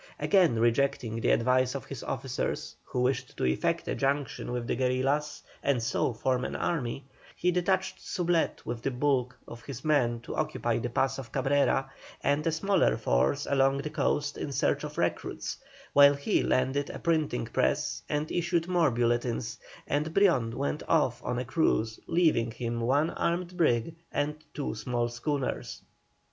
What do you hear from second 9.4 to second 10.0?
of his